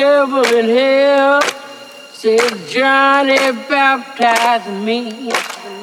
[0.00, 1.40] devil in hell
[2.10, 3.36] said, Johnny
[3.68, 5.30] baptize me.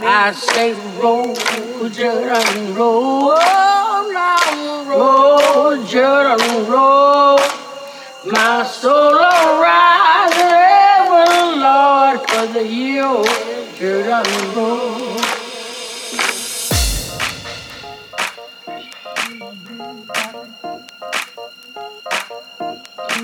[0.02, 1.36] I say, roll,
[1.90, 3.36] Jordan, roll,
[4.12, 7.38] now, roll, Jordan, roll.
[8.26, 11.28] My soul will rise ever,
[11.66, 13.24] Lord, for the year,
[13.78, 15.07] Jordan, roll.
[23.20, 23.24] I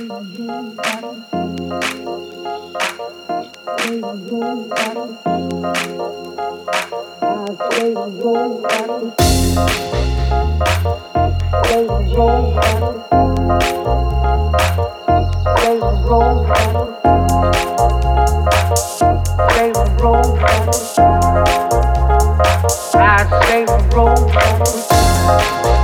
[23.46, 25.83] say roll, roll.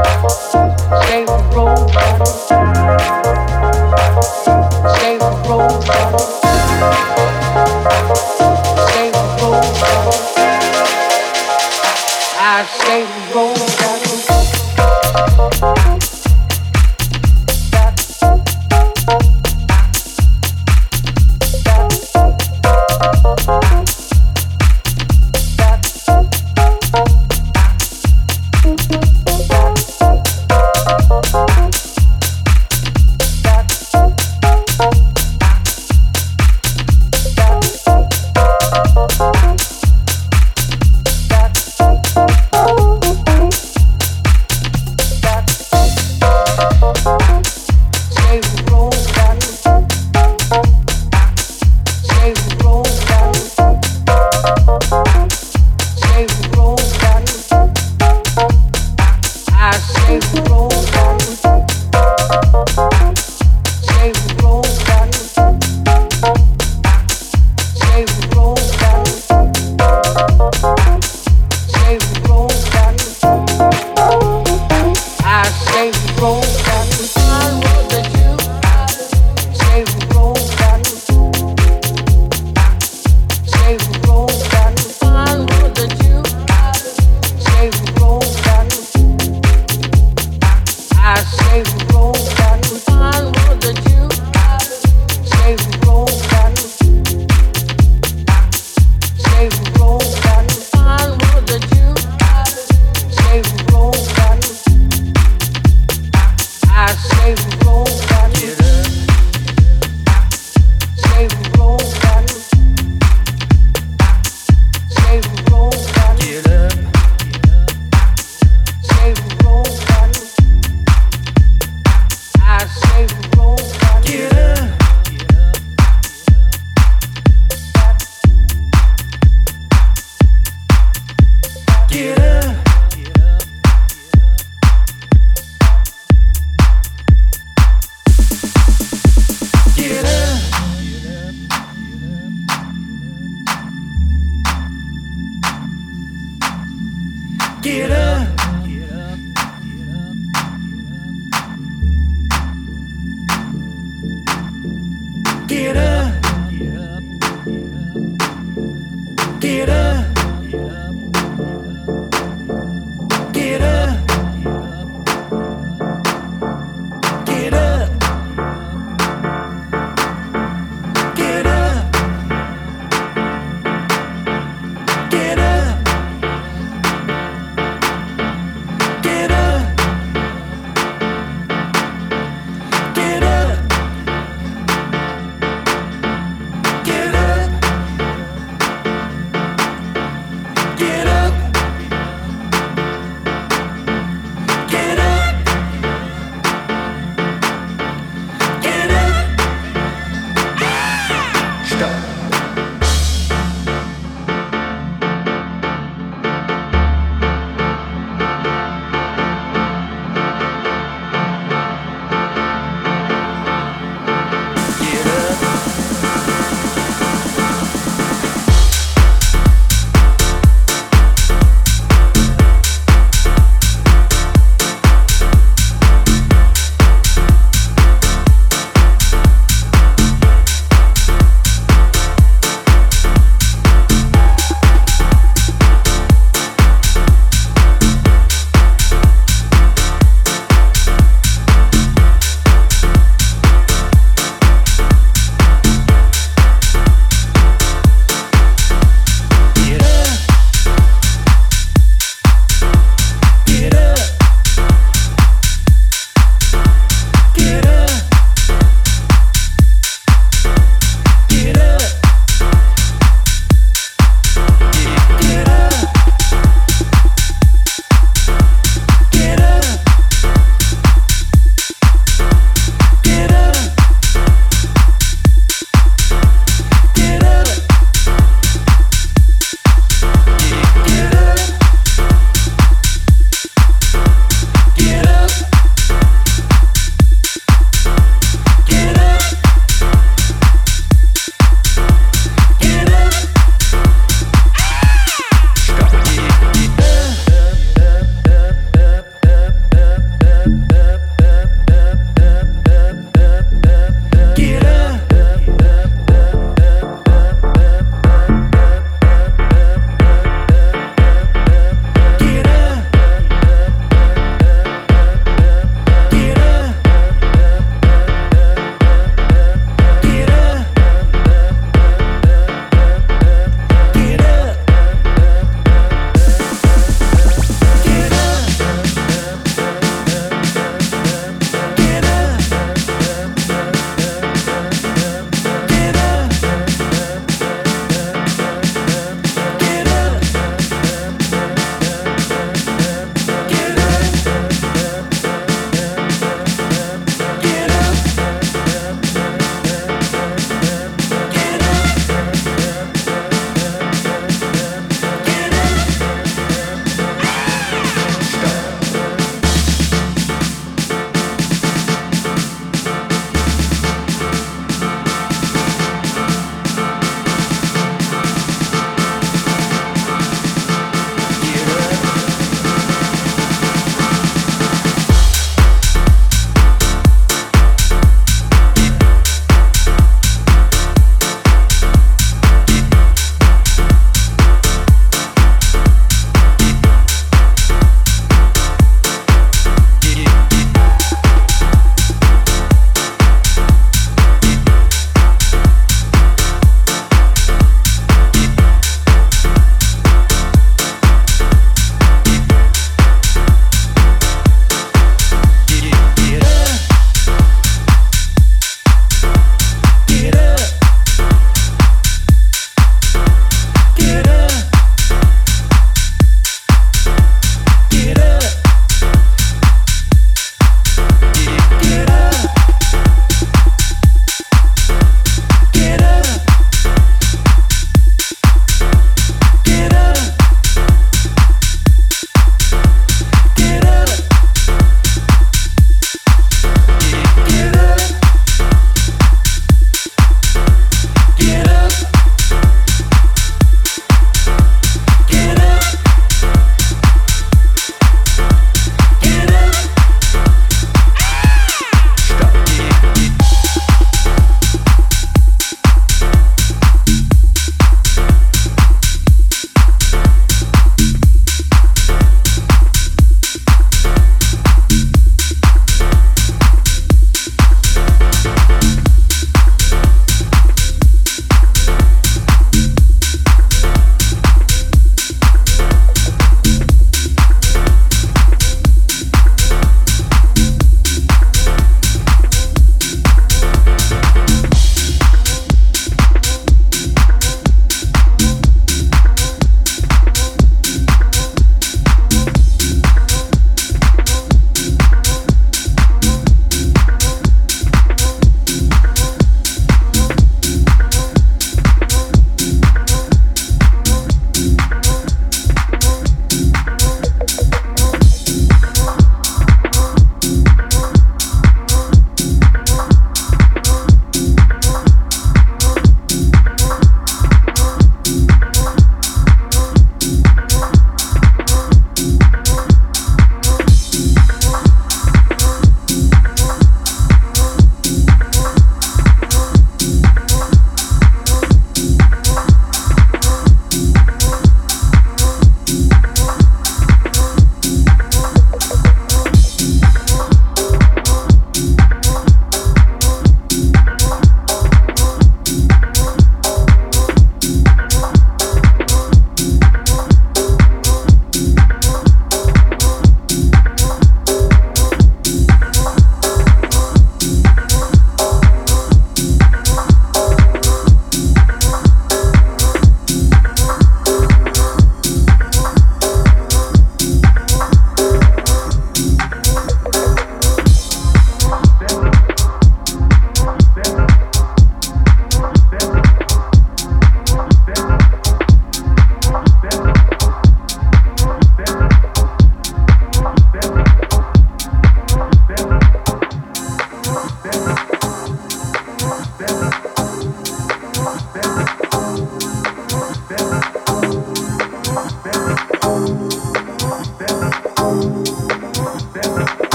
[0.00, 1.92] Shave the rose.
[4.98, 5.30] Shave the
[8.26, 8.39] rose.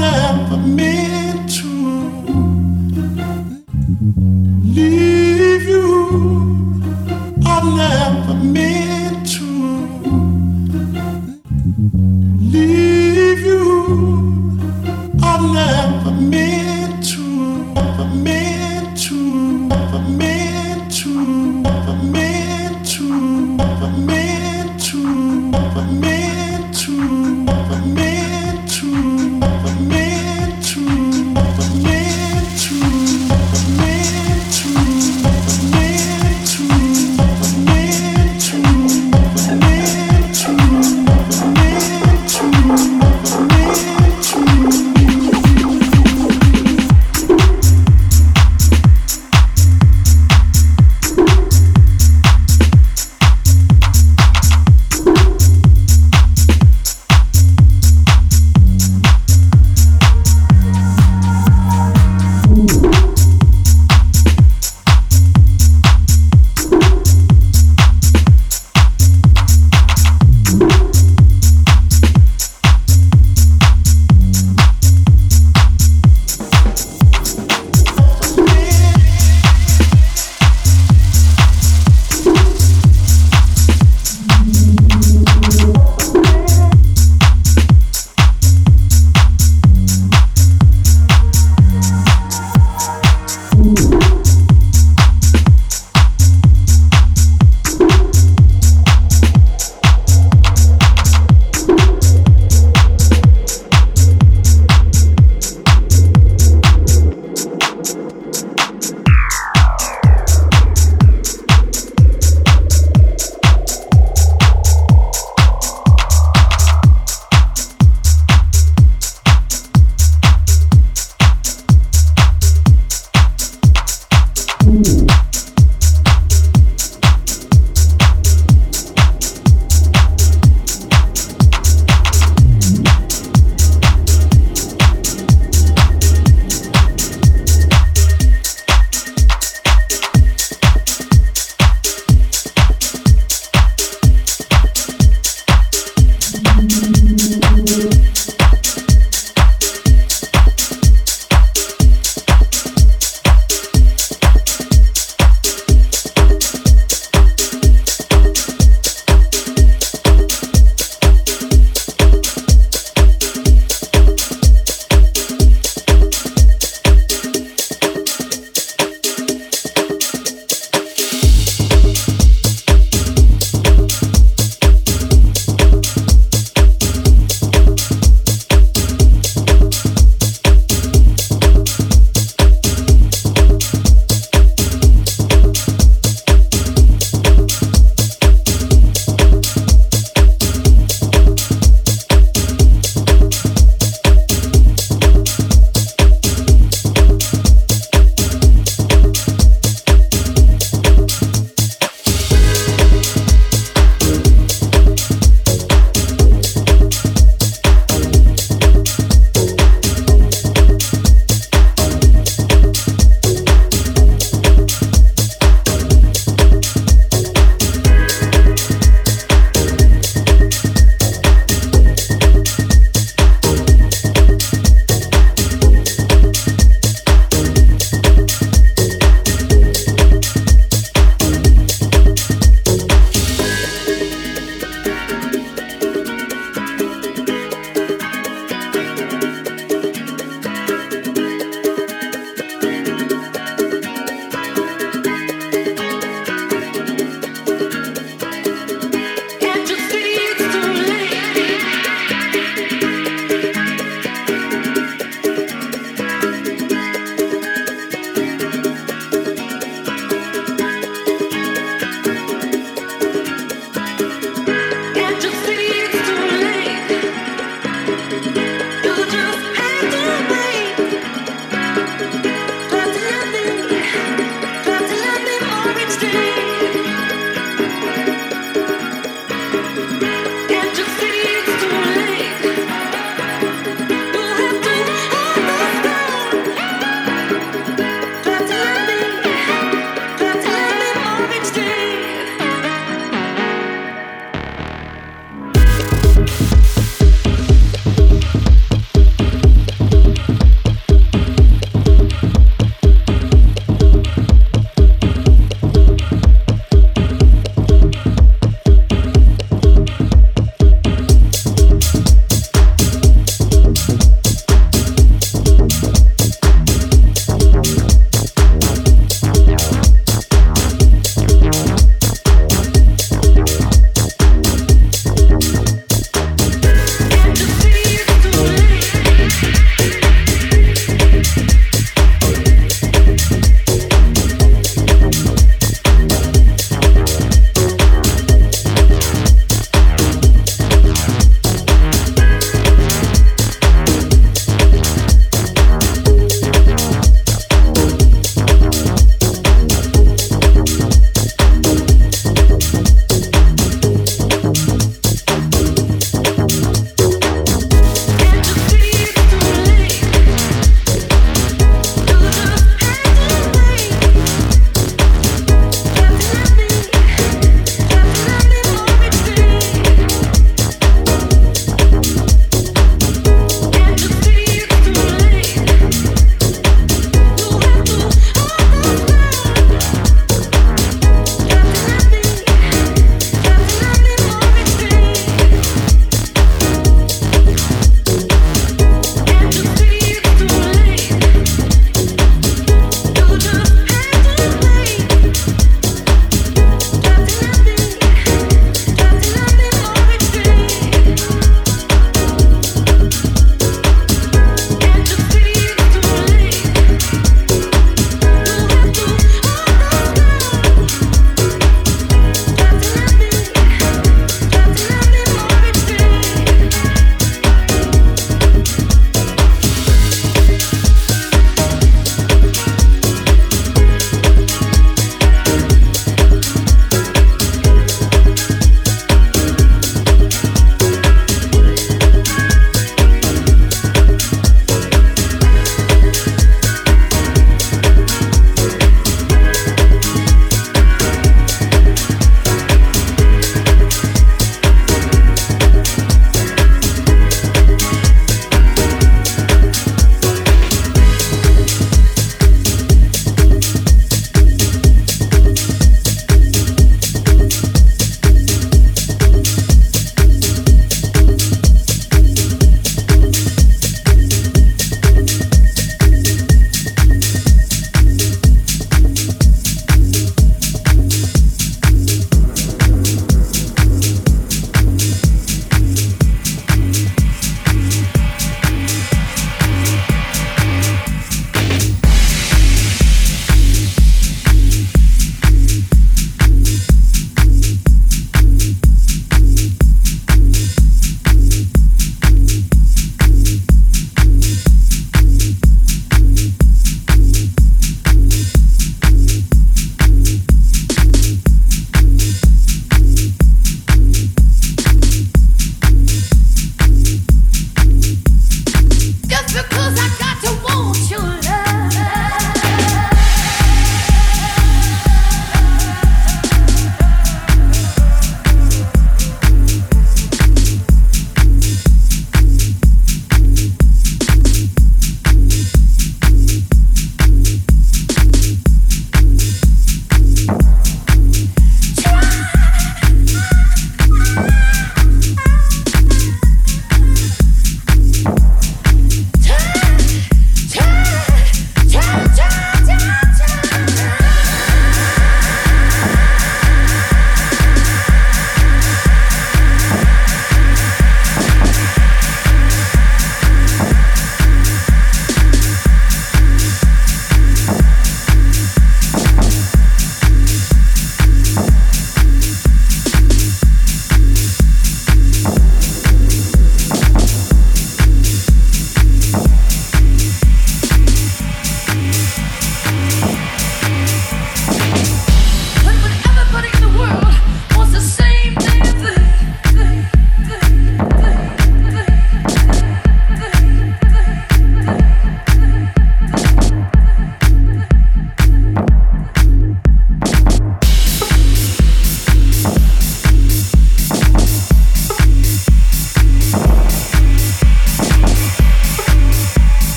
[0.00, 0.99] there for me.